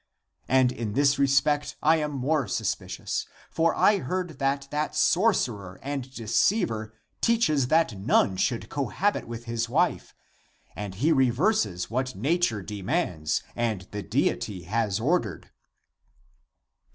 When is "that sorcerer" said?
4.71-5.79